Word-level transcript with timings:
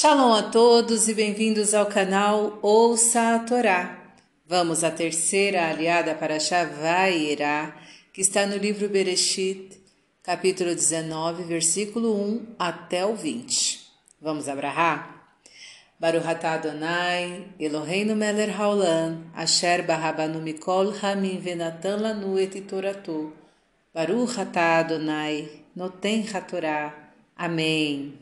Shalom 0.00 0.32
a 0.32 0.44
todos 0.44 1.08
e 1.08 1.14
bem-vindos 1.14 1.74
ao 1.74 1.84
canal 1.84 2.58
Ouça 2.62 3.34
a 3.34 3.38
Torá. 3.40 4.14
Vamos 4.46 4.82
à 4.82 4.90
terceira 4.90 5.68
aliada 5.68 6.14
para 6.14 6.40
Shavaiirá, 6.40 7.76
que 8.10 8.22
está 8.22 8.46
no 8.46 8.56
livro 8.56 8.88
Bereshit, 8.88 9.78
capítulo 10.22 10.74
19, 10.74 11.42
versículo 11.42 12.18
1 12.18 12.46
até 12.58 13.04
o 13.04 13.14
20. 13.14 13.78
Vamos 14.22 14.48
abrahar? 14.48 15.36
Baruch 15.98 16.26
atah 16.26 16.54
Adonai, 16.54 17.48
Eloheinu 17.60 18.16
melech 18.16 18.56
haolam, 18.56 19.24
asher 19.34 19.82
barabanu 19.82 20.40
mikol 20.40 20.94
hamim 21.02 21.38
venatan 21.42 22.00
lanu 22.00 22.38
et 22.38 22.58
toratu. 22.62 23.34
Baruch 23.92 24.38
atah 24.38 24.78
Adonai, 24.78 25.46
noten 25.76 26.24
hatorá. 26.32 26.94
Amém. 27.36 28.19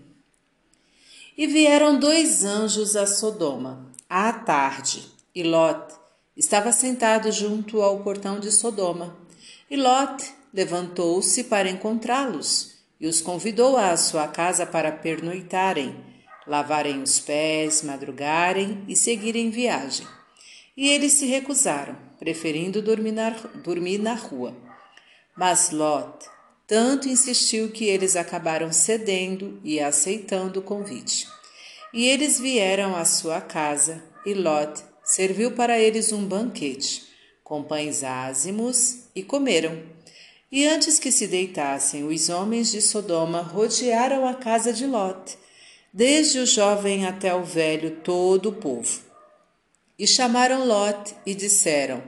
E 1.39 1.47
vieram 1.47 2.01
dois 2.01 2.43
anjos 2.45 2.97
a 2.97 3.07
Sodoma, 3.07 3.93
à 4.11 4.33
tarde, 4.33 5.07
e 5.33 5.45
Lot 5.45 5.95
estava 6.37 6.73
sentado 6.73 7.31
junto 7.31 7.81
ao 7.81 8.01
portão 8.01 8.41
de 8.41 8.51
Sodoma. 8.51 9.17
E 9.71 9.77
Lot 9.77 10.35
levantou-se 10.53 11.45
para 11.45 11.71
encontrá-los 11.71 12.75
e 13.01 13.07
os 13.07 13.21
convidou 13.21 13.77
à 13.77 13.97
sua 13.97 14.27
casa 14.27 14.67
para 14.67 14.91
pernoitarem, 14.91 16.05
lavarem 16.45 17.01
os 17.05 17.21
pés, 17.21 17.85
madrugarem 17.85 18.83
e 18.89 18.97
seguirem 18.97 19.49
viagem. 19.49 20.09
E 20.77 20.89
eles 20.89 21.13
se 21.13 21.27
recusaram, 21.27 21.97
preferindo 22.19 22.83
dormir 22.83 23.99
na, 24.01 24.15
rua. 24.15 24.57
Mas 25.37 25.71
Lot 25.71 26.29
tanto 26.69 27.09
insistiu 27.09 27.71
que 27.71 27.87
eles 27.87 28.15
acabaram 28.15 28.71
cedendo 28.71 29.59
e 29.65 29.81
aceitando 29.81 30.61
o 30.61 30.63
convite. 30.63 31.27
E 31.95 32.07
eles 32.07 32.39
vieram 32.39 32.95
à 32.95 33.07
sua 33.07 33.41
casa, 33.41 34.05
e 34.27 34.35
Lot 34.35 34.85
serviu 35.03 35.53
para 35.53 35.79
eles 35.79 36.13
um 36.13 36.23
banquete, 36.23 37.07
com 37.43 37.63
pães 37.63 38.05
ázimos, 38.05 39.05
e 39.15 39.23
comeram. 39.23 39.83
E 40.53 40.67
antes 40.67 40.99
que 40.99 41.11
se 41.11 41.27
deitassem, 41.27 42.05
os 42.05 42.29
homens 42.29 42.71
de 42.71 42.83
Sodoma 42.83 43.41
rodearam 43.41 44.27
a 44.27 44.35
casa 44.35 44.71
de 44.71 44.87
Lot, 44.87 45.39
desde 45.91 46.39
o 46.39 46.47
jovem 46.47 47.07
até 47.07 47.35
o 47.35 47.43
velho, 47.43 47.97
todo 48.03 48.51
o 48.51 48.55
povo. 48.55 49.01
E 49.99 50.07
chamaram 50.07 50.67
Lot 50.67 51.15
e 51.25 51.35
disseram: 51.35 52.03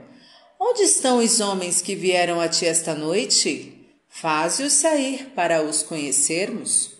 Onde 0.59 0.83
estão 0.83 1.17
os 1.17 1.39
homens 1.39 1.81
que 1.81 1.95
vieram 1.95 2.39
a 2.39 2.47
ti 2.47 2.67
esta 2.67 2.93
noite? 2.93 3.80
Faze-os 4.13 4.73
sair 4.73 5.31
para 5.33 5.63
os 5.63 5.81
conhecermos. 5.81 6.91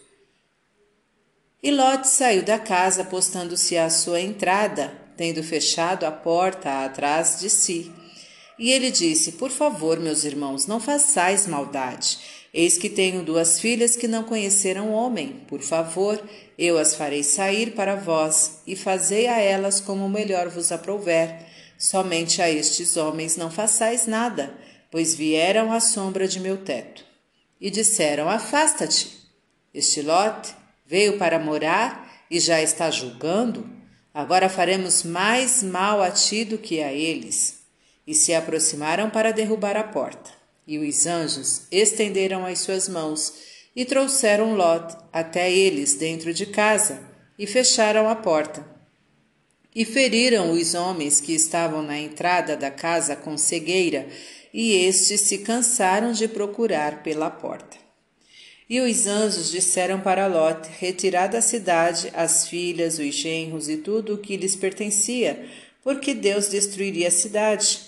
E 1.62 1.70
Lot 1.70 2.08
saiu 2.08 2.42
da 2.42 2.58
casa, 2.58 3.04
postando-se 3.04 3.78
à 3.78 3.90
sua 3.90 4.22
entrada, 4.22 4.92
tendo 5.18 5.44
fechado 5.44 6.06
a 6.06 6.12
porta 6.12 6.86
atrás 6.86 7.40
de 7.40 7.50
si. 7.50 7.92
E 8.58 8.72
ele 8.72 8.90
disse: 8.90 9.34
Por 9.34 9.52
favor, 9.52 10.00
meus 10.00 10.24
irmãos, 10.24 10.66
não 10.66 10.80
façais 10.80 11.46
maldade. 11.46 12.18
Eis 12.54 12.78
que 12.78 12.90
tenho 12.90 13.24
duas 13.24 13.60
filhas 13.60 13.96
que 13.96 14.08
não 14.08 14.24
conheceram 14.24 14.92
homem. 14.92 15.42
Por 15.48 15.62
favor, 15.62 16.20
eu 16.58 16.78
as 16.78 16.96
farei 16.96 17.24
sair 17.24 17.74
para 17.74 17.96
vós, 17.96 18.62
e 18.66 18.76
fazei 18.76 19.28
a 19.28 19.38
elas 19.38 19.80
como 19.80 20.10
melhor 20.10 20.48
vos 20.48 20.72
aprouver. 20.72 21.46
Somente 21.78 22.42
a 22.42 22.50
estes 22.50 22.98
homens 22.98 23.36
não 23.36 23.52
façais 23.52 24.08
nada, 24.08 24.56
pois 24.92 25.16
vieram 25.16 25.72
à 25.72 25.80
sombra 25.80 26.28
de 26.28 26.40
meu 26.40 26.58
teto. 26.58 27.04
E 27.60 27.72
disseram: 27.72 28.30
Afasta-te. 28.30 29.20
Este 29.74 30.02
Lot 30.02 30.54
veio 30.86 31.18
para 31.18 31.40
morar 31.40 32.26
e 32.30 32.40
já 32.40 32.62
está 32.62 32.92
julgando? 32.92 33.68
Agora 34.14 34.50
faremos 34.50 35.04
mais 35.04 35.64
mal 35.64 36.02
a 36.02 36.12
ti 36.12 36.44
do 36.44 36.58
que 36.58 36.84
a 36.84 36.92
eles. 36.92 37.62
E 38.06 38.14
se 38.14 38.34
aproximaram 38.34 39.10
para 39.10 39.32
derrubar 39.32 39.78
a 39.78 39.84
porta. 39.84 40.32
E 40.68 40.78
os 40.78 41.06
anjos 41.06 41.68
estenderam 41.72 42.46
as 42.46 42.60
suas 42.60 42.90
mãos 42.90 43.34
e 43.76 43.86
trouxeram 43.86 44.56
Lot 44.56 44.98
até 45.14 45.52
eles 45.52 45.94
dentro 45.94 46.34
de 46.34 46.46
casa 46.46 47.02
e 47.40 47.48
fecharam 47.48 48.10
a 48.10 48.16
porta. 48.16 48.66
E 49.74 49.86
feriram 49.86 50.52
os 50.52 50.74
homens 50.74 51.22
que 51.22 51.34
estavam 51.34 51.82
na 51.82 51.98
entrada 51.98 52.58
da 52.58 52.70
casa 52.70 53.16
com 53.16 53.38
cegueira 53.38 54.08
e 54.54 54.74
estes 54.74 55.22
se 55.22 55.40
cansaram 55.40 56.12
de 56.12 56.28
procurar 56.28 57.04
pela 57.04 57.30
porta. 57.30 57.78
E 58.70 58.80
os 58.80 59.06
anjos 59.06 59.52
disseram 59.52 60.00
para 60.00 60.28
Lot 60.28 60.70
retirar 60.80 61.28
da 61.28 61.42
cidade 61.42 62.10
as 62.14 62.48
filhas, 62.48 63.00
os 63.00 63.14
genros 63.14 63.68
e 63.68 63.78
tudo 63.78 64.14
o 64.14 64.18
que 64.18 64.38
lhes 64.38 64.56
pertencia, 64.56 65.46
porque 65.84 66.14
Deus 66.14 66.48
destruiria 66.48 67.10
a 67.10 67.12
cidade. 67.12 67.80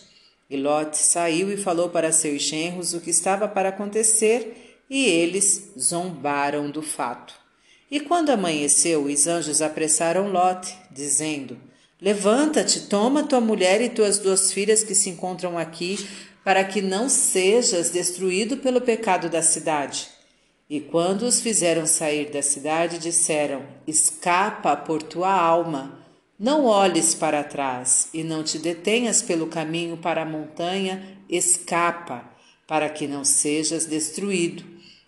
E 0.49 0.57
Lot 0.57 0.97
saiu 0.97 1.51
e 1.51 1.57
falou 1.57 1.89
para 1.89 2.11
seus 2.11 2.41
genros 2.41 2.93
o 2.93 2.99
que 2.99 3.11
estava 3.11 3.47
para 3.47 3.69
acontecer, 3.69 4.81
e 4.89 5.05
eles 5.05 5.71
zombaram 5.79 6.69
do 6.69 6.81
fato. 6.81 7.33
E 7.89 7.99
quando 7.99 8.31
amanheceu, 8.31 9.05
os 9.05 9.25
anjos 9.27 9.61
apressaram 9.61 10.31
Lot, 10.31 10.67
dizendo: 10.91 11.57
Levanta-te, 12.01 12.81
toma 12.81 13.23
tua 13.23 13.39
mulher 13.39 13.79
e 13.81 13.87
tuas 13.87 14.19
duas 14.19 14.51
filhas 14.51 14.83
que 14.83 14.93
se 14.93 15.09
encontram 15.09 15.57
aqui, 15.57 15.97
para 16.43 16.63
que 16.63 16.81
não 16.81 17.07
sejas 17.07 17.89
destruído 17.89 18.57
pelo 18.57 18.81
pecado 18.81 19.29
da 19.29 19.41
cidade. 19.41 20.09
E 20.69 20.79
quando 20.79 21.23
os 21.23 21.41
fizeram 21.41 21.85
sair 21.85 22.31
da 22.31 22.41
cidade, 22.41 22.97
disseram: 22.97 23.63
Escapa 23.85 24.75
por 24.75 25.01
tua 25.03 25.31
alma, 25.31 25.99
não 26.39 26.65
olhes 26.65 27.13
para 27.13 27.43
trás 27.43 28.09
e 28.13 28.23
não 28.23 28.43
te 28.43 28.57
detenhas 28.57 29.21
pelo 29.21 29.47
caminho 29.47 29.97
para 29.97 30.23
a 30.23 30.25
montanha, 30.25 31.17
escapa, 31.29 32.29
para 32.67 32.89
que 32.89 33.07
não 33.07 33.23
sejas 33.23 33.85
destruído. 33.85 34.63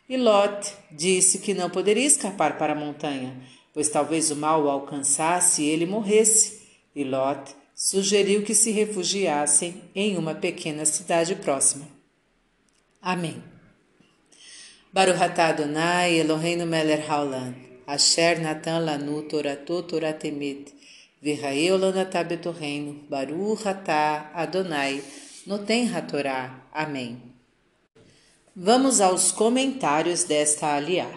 E 0.08 0.18
Lot 0.18 0.72
disse 0.92 1.40
que 1.40 1.54
não 1.54 1.70
poderia 1.70 2.06
escapar 2.06 2.58
para 2.58 2.74
a 2.74 2.76
montanha, 2.76 3.36
pois 3.74 3.90
talvez 3.90 4.30
o 4.30 4.36
mal 4.36 4.64
o 4.64 4.70
alcançasse 4.70 5.64
e 5.64 5.70
ele 5.70 5.86
morresse. 5.86 6.62
E 6.96 7.04
Lot 7.04 7.56
sugeriu 7.76 8.42
que 8.42 8.56
se 8.56 8.72
refugiassem 8.72 9.82
em 9.94 10.18
uma 10.18 10.34
pequena 10.34 10.86
cidade 10.86 11.36
próxima. 11.36 11.86
Amém. 13.02 13.44
Baruch 14.94 15.22
atah 15.22 15.50
Adonai 15.50 16.18
Eloheinu 16.20 16.66
melech 16.66 17.06
haolam, 17.10 17.54
asher 17.86 18.40
natan 18.40 18.86
lanu 18.86 19.24
toratu 19.24 19.84
toratemit, 19.84 20.74
v'raei 21.22 21.70
olanatah 21.70 22.24
betorreino, 22.24 22.94
Baruch 23.10 23.68
atah 23.68 24.32
Adonai, 24.34 25.04
noten 25.46 25.94
hatorá. 25.94 26.66
Amém. 26.72 27.22
Vamos 28.56 29.02
aos 29.02 29.34
comentários 29.34 30.24
desta 30.24 30.76
aliá. 30.76 31.12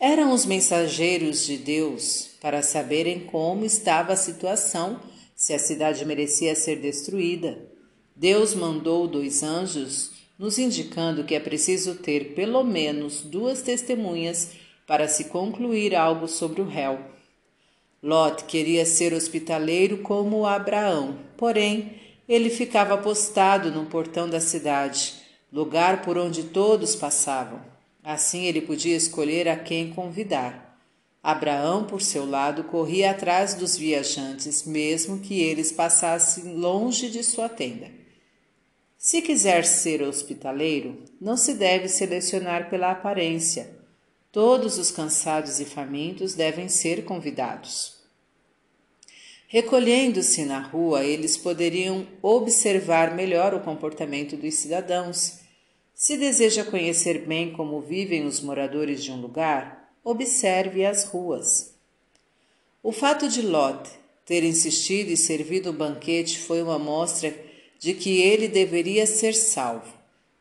Eram 0.00 0.32
os 0.32 0.46
mensageiros 0.46 1.44
de 1.44 1.58
Deus 1.58 2.33
para 2.44 2.60
saberem 2.60 3.20
como 3.20 3.64
estava 3.64 4.12
a 4.12 4.16
situação, 4.16 5.00
se 5.34 5.54
a 5.54 5.58
cidade 5.58 6.04
merecia 6.04 6.54
ser 6.54 6.76
destruída. 6.76 7.58
Deus 8.14 8.54
mandou 8.54 9.08
dois 9.08 9.42
anjos, 9.42 10.10
nos 10.38 10.58
indicando 10.58 11.24
que 11.24 11.34
é 11.34 11.40
preciso 11.40 11.94
ter 11.94 12.34
pelo 12.34 12.62
menos 12.62 13.22
duas 13.22 13.62
testemunhas 13.62 14.50
para 14.86 15.08
se 15.08 15.24
concluir 15.30 15.94
algo 15.94 16.28
sobre 16.28 16.60
o 16.60 16.66
réu. 16.66 17.00
Lot 18.02 18.44
queria 18.44 18.84
ser 18.84 19.14
hospitaleiro 19.14 20.02
como 20.02 20.44
Abraão, 20.44 21.18
porém 21.38 21.98
ele 22.28 22.50
ficava 22.50 22.98
postado 22.98 23.70
no 23.70 23.86
portão 23.86 24.28
da 24.28 24.38
cidade, 24.38 25.14
lugar 25.50 26.02
por 26.02 26.18
onde 26.18 26.42
todos 26.42 26.94
passavam. 26.94 27.62
Assim 28.02 28.44
ele 28.44 28.60
podia 28.60 28.94
escolher 28.94 29.48
a 29.48 29.56
quem 29.56 29.88
convidar. 29.88 30.63
Abraão, 31.24 31.86
por 31.86 32.02
seu 32.02 32.28
lado, 32.28 32.64
corria 32.64 33.10
atrás 33.10 33.54
dos 33.54 33.78
viajantes, 33.78 34.64
mesmo 34.64 35.20
que 35.20 35.40
eles 35.40 35.72
passassem 35.72 36.54
longe 36.54 37.08
de 37.08 37.24
sua 37.24 37.48
tenda. 37.48 37.90
Se 38.98 39.22
quiser 39.22 39.64
ser 39.64 40.02
hospitaleiro, 40.02 41.02
não 41.18 41.34
se 41.34 41.54
deve 41.54 41.88
selecionar 41.88 42.68
pela 42.68 42.90
aparência. 42.90 43.74
Todos 44.30 44.76
os 44.76 44.90
cansados 44.90 45.60
e 45.60 45.64
famintos 45.64 46.34
devem 46.34 46.68
ser 46.68 47.06
convidados. 47.06 47.94
Recolhendo-se 49.48 50.44
na 50.44 50.60
rua, 50.60 51.04
eles 51.04 51.38
poderiam 51.38 52.06
observar 52.20 53.14
melhor 53.14 53.54
o 53.54 53.60
comportamento 53.60 54.36
dos 54.36 54.56
cidadãos. 54.56 55.38
Se 55.94 56.18
deseja 56.18 56.64
conhecer 56.64 57.24
bem 57.26 57.52
como 57.54 57.80
vivem 57.80 58.26
os 58.26 58.42
moradores 58.42 59.02
de 59.02 59.10
um 59.10 59.20
lugar, 59.22 59.83
observe 60.04 60.84
as 60.84 61.04
ruas. 61.04 61.74
O 62.82 62.92
fato 62.92 63.26
de 63.26 63.40
Lot 63.40 63.88
ter 64.26 64.44
insistido 64.44 65.10
e 65.10 65.16
servido 65.16 65.70
o 65.70 65.72
banquete 65.72 66.38
foi 66.38 66.62
uma 66.62 66.78
mostra 66.78 67.34
de 67.78 67.94
que 67.94 68.20
ele 68.20 68.46
deveria 68.46 69.06
ser 69.06 69.34
salvo, 69.34 69.92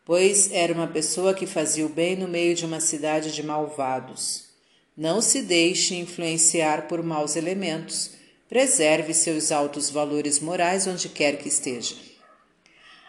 pois 0.05 0.51
era 0.51 0.73
uma 0.73 0.87
pessoa 0.87 1.33
que 1.33 1.45
fazia 1.45 1.85
o 1.85 1.89
bem 1.89 2.15
no 2.15 2.27
meio 2.27 2.53
de 2.55 2.65
uma 2.65 2.81
cidade 2.81 3.31
de 3.31 3.41
malvados. 3.41 4.45
Não 4.95 5.21
se 5.21 5.41
deixe 5.41 5.95
influenciar 5.95 6.87
por 6.87 7.01
maus 7.01 7.35
elementos. 7.35 8.11
Preserve 8.47 9.13
seus 9.13 9.51
altos 9.51 9.89
valores 9.89 10.39
morais 10.39 10.85
onde 10.85 11.09
quer 11.09 11.37
que 11.37 11.47
esteja. 11.47 11.95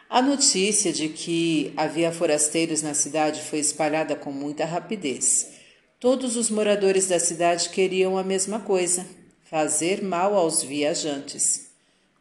A 0.09 0.23
notícia 0.23 0.93
de 0.93 1.09
que 1.11 1.73
havia 1.77 2.11
forasteiros 2.11 2.81
na 2.81 2.95
cidade 2.95 3.43
foi 3.43 3.59
espalhada 3.59 4.17
com 4.17 4.33
muita 4.33 4.65
rapidez. 4.65 5.64
Todos 6.05 6.37
os 6.37 6.51
moradores 6.51 7.07
da 7.07 7.19
cidade 7.19 7.71
queriam 7.71 8.19
a 8.19 8.23
mesma 8.23 8.61
coisa: 8.61 9.07
fazer 9.43 10.03
mal 10.03 10.35
aos 10.35 10.63
viajantes. 10.63 11.69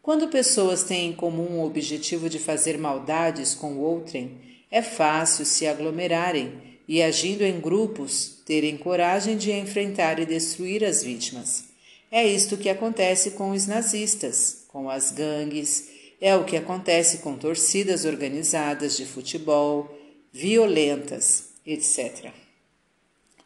Quando 0.01 0.30
pessoas 0.30 0.83
têm 0.83 1.09
em 1.09 1.13
comum 1.13 1.59
o 1.59 1.65
objetivo 1.65 2.30
de 2.30 2.39
fazer 2.39 2.77
maldades 2.77 3.53
com 3.53 3.77
outrem, 3.80 4.38
é 4.71 4.81
fácil 4.81 5.45
se 5.45 5.68
aglomerarem 5.68 6.53
e, 6.88 7.03
agindo 7.03 7.41
em 7.41 7.59
grupos, 7.59 8.41
terem 8.45 8.77
coragem 8.77 9.35
de 9.35 9.51
enfrentar 9.51 10.18
e 10.18 10.25
destruir 10.25 10.86
as 10.86 11.03
vítimas. 11.03 11.65
É 12.09 12.25
isto 12.25 12.56
que 12.56 12.69
acontece 12.69 13.31
com 13.31 13.51
os 13.51 13.68
nazistas, 13.68 14.63
com 14.69 14.89
as 14.89 15.12
gangues, 15.12 15.89
é 16.21 16.33
o 16.38 16.45
que 16.45 16.56
acontece 16.56 17.18
com 17.18 17.36
torcidas 17.36 18.06
organizadas 18.06 18.95
de 18.95 19.06
futebol, 19.06 19.94
violentas, 20.31 21.50
etc. 21.65 22.42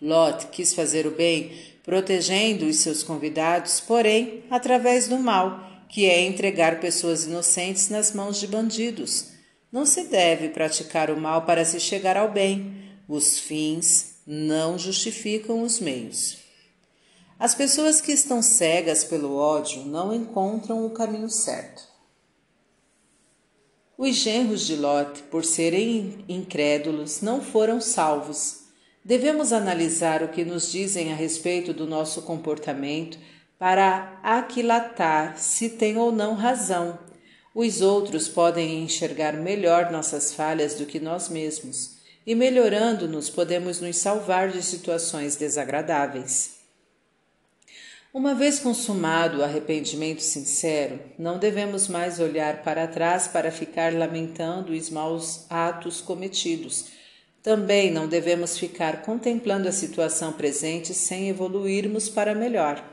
Lot 0.01 0.47
quis 0.47 0.73
fazer 0.73 1.07
o 1.07 1.11
bem, 1.11 1.51
protegendo 1.83 2.65
os 2.65 2.77
seus 2.77 3.01
convidados, 3.03 3.79
porém, 3.79 4.43
através 4.49 5.07
do 5.07 5.17
mal, 5.17 5.59
que 5.89 6.05
é 6.05 6.21
entregar 6.21 6.79
pessoas 6.79 7.25
inocentes 7.25 7.89
nas 7.89 8.11
mãos 8.11 8.39
de 8.39 8.47
bandidos. 8.47 9.29
Não 9.71 9.85
se 9.85 10.03
deve 10.05 10.49
praticar 10.49 11.09
o 11.09 11.19
mal 11.19 11.43
para 11.43 11.65
se 11.65 11.79
chegar 11.79 12.17
ao 12.17 12.31
bem. 12.31 12.75
Os 13.07 13.39
fins 13.39 14.21
não 14.25 14.77
justificam 14.77 15.61
os 15.61 15.79
meios. 15.79 16.37
As 17.39 17.53
pessoas 17.53 18.01
que 18.01 18.11
estão 18.11 18.41
cegas 18.41 19.03
pelo 19.03 19.35
ódio 19.35 19.85
não 19.85 20.13
encontram 20.13 20.85
o 20.85 20.89
caminho 20.89 21.29
certo. 21.29 21.83
Os 23.97 24.15
genros 24.15 24.65
de 24.65 24.75
Lot, 24.75 25.23
por 25.23 25.43
serem 25.43 26.23
incrédulos, 26.27 27.21
não 27.21 27.41
foram 27.41 27.81
salvos. 27.81 28.66
Devemos 29.07 29.53
analisar 29.53 30.21
o 30.21 30.27
que 30.27 30.43
nos 30.43 30.69
dizem 30.69 31.13
a 31.13 31.15
respeito 31.15 31.73
do 31.73 31.87
nosso 31.87 32.23
comportamento 32.23 33.17
para 33.57 34.19
aquilatar 34.21 35.37
se 35.37 35.69
tem 35.69 35.95
ou 35.95 36.11
não 36.11 36.33
razão. 36.33 36.99
Os 37.55 37.79
outros 37.79 38.27
podem 38.27 38.83
enxergar 38.83 39.31
melhor 39.31 39.91
nossas 39.93 40.33
falhas 40.33 40.73
do 40.73 40.85
que 40.85 40.99
nós 40.99 41.29
mesmos, 41.29 41.99
e 42.25 42.35
melhorando-nos, 42.35 43.29
podemos 43.29 43.79
nos 43.79 43.95
salvar 43.95 44.49
de 44.49 44.61
situações 44.61 45.37
desagradáveis. 45.37 46.57
Uma 48.13 48.35
vez 48.35 48.59
consumado 48.59 49.37
o 49.37 49.43
arrependimento 49.43 50.21
sincero, 50.21 50.99
não 51.17 51.39
devemos 51.39 51.87
mais 51.87 52.19
olhar 52.19 52.61
para 52.61 52.85
trás 52.85 53.25
para 53.25 53.53
ficar 53.53 53.93
lamentando 53.93 54.73
os 54.73 54.89
maus 54.89 55.45
atos 55.49 56.01
cometidos. 56.01 56.97
Também 57.41 57.91
não 57.91 58.07
devemos 58.07 58.57
ficar 58.57 59.03
contemplando 59.03 59.67
a 59.67 59.71
situação 59.71 60.33
presente 60.33 60.93
sem 60.93 61.29
evoluirmos 61.29 62.09
para 62.09 62.35
melhor. 62.35 62.83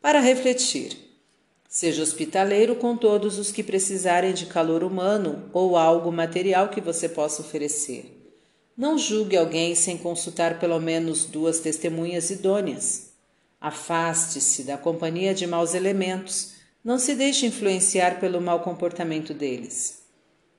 Para 0.00 0.20
refletir, 0.20 0.96
seja 1.68 2.02
hospitaleiro 2.02 2.76
com 2.76 2.96
todos 2.96 3.38
os 3.38 3.52
que 3.52 3.62
precisarem 3.62 4.32
de 4.32 4.46
calor 4.46 4.82
humano 4.82 5.50
ou 5.52 5.76
algo 5.76 6.10
material 6.10 6.68
que 6.68 6.80
você 6.80 7.08
possa 7.08 7.42
oferecer. 7.42 8.14
Não 8.76 8.96
julgue 8.96 9.36
alguém 9.36 9.74
sem 9.74 9.98
consultar 9.98 10.60
pelo 10.60 10.78
menos 10.78 11.24
duas 11.24 11.58
testemunhas 11.58 12.30
idôneas. 12.30 13.08
Afaste-se 13.60 14.62
da 14.62 14.78
companhia 14.78 15.34
de 15.34 15.48
maus 15.48 15.74
elementos, 15.74 16.52
não 16.84 16.96
se 16.96 17.16
deixe 17.16 17.44
influenciar 17.44 18.20
pelo 18.20 18.40
mau 18.40 18.60
comportamento 18.60 19.34
deles. 19.34 20.04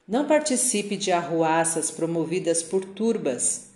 Não 0.10 0.26
participe 0.26 0.98
de 0.98 1.12
arruaças 1.12 1.92
promovidas 1.92 2.64
por 2.64 2.84
turbas. 2.84 3.68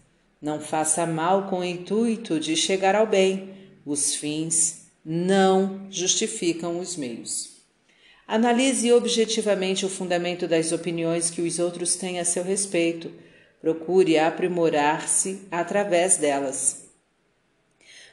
Não 0.41 0.59
faça 0.59 1.06
mal 1.06 1.47
com 1.47 1.59
o 1.59 1.63
intuito 1.63 2.39
de 2.39 2.56
chegar 2.56 2.95
ao 2.95 3.06
bem. 3.06 3.53
Os 3.85 4.15
fins 4.15 4.88
não 5.06 5.85
justificam 5.91 6.80
os 6.80 6.97
meios. 6.97 7.51
Analise 8.27 8.91
objetivamente 8.91 9.85
o 9.85 9.89
fundamento 9.89 10.47
das 10.47 10.71
opiniões 10.71 11.30
que 11.30 11.44
os 11.44 11.59
outros 11.59 11.95
têm 11.97 12.19
a 12.19 12.25
seu 12.25 12.44
respeito. 12.44 13.12
Procure 13.62 14.18
aprimorar-se 14.18 15.41
através 15.51 16.18
delas. 16.18 16.85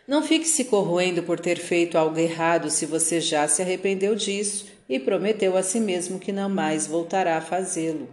Não 0.07 0.23
fique 0.23 0.47
se 0.47 0.65
corroendo 0.65 1.23
por 1.23 1.41
ter 1.41 1.57
feito 1.57 1.97
algo 1.97 2.19
errado 2.19 2.69
se 2.69 2.85
você 2.85 3.19
já 3.19 3.49
se 3.49 3.63
arrependeu 3.63 4.15
disso 4.15 4.67
e 4.91 4.99
prometeu 4.99 5.57
a 5.57 5.63
si 5.63 5.79
mesmo 5.79 6.19
que 6.19 6.33
não 6.33 6.51
mais 6.51 6.85
voltará 6.85 7.37
a 7.37 7.41
fazê-lo. 7.41 8.09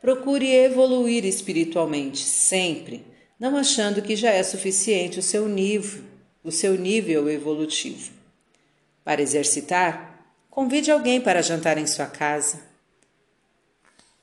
Procure 0.00 0.48
evoluir 0.48 1.24
espiritualmente, 1.24 2.20
sempre, 2.20 3.04
não 3.40 3.56
achando 3.56 4.00
que 4.00 4.14
já 4.14 4.30
é 4.30 4.40
suficiente 4.44 5.18
o 5.18 5.22
seu 5.22 5.48
nível, 5.48 6.04
o 6.44 6.52
seu 6.52 6.78
nível 6.78 7.28
evolutivo. 7.28 8.12
Para 9.02 9.20
exercitar, 9.20 10.30
convide 10.48 10.92
alguém 10.92 11.20
para 11.20 11.42
jantar 11.42 11.76
em 11.76 11.88
sua 11.88 12.06
casa. 12.06 12.60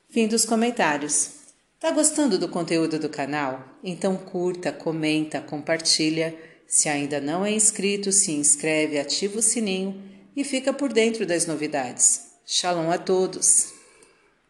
Fim 0.08 0.26
dos 0.26 0.46
comentários. 0.46 1.32
Tá 1.78 1.90
gostando 1.90 2.38
do 2.38 2.48
conteúdo 2.48 2.98
do 2.98 3.10
canal? 3.10 3.62
Então 3.84 4.16
curta, 4.16 4.72
comenta, 4.72 5.38
compartilha 5.38 6.34
se 6.66 6.88
ainda 6.88 7.20
não 7.20 7.44
é 7.44 7.52
inscrito, 7.52 8.10
se 8.10 8.32
inscreve, 8.32 8.98
ativa 8.98 9.38
o 9.38 9.42
sininho 9.42 10.13
e 10.36 10.44
fica 10.44 10.72
por 10.72 10.92
dentro 10.92 11.26
das 11.26 11.46
novidades. 11.46 12.32
Shalom 12.46 12.90
a 12.90 12.98
todos! 12.98 13.73